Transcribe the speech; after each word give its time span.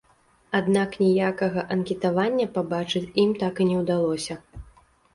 Аднак 0.59 0.95
ніякага 1.03 1.59
анкетавання 1.77 2.49
пабачыць 2.57 3.05
ім 3.27 3.39
так 3.45 3.55
і 3.67 3.71
не 3.73 3.77
ўдалося. 3.87 4.43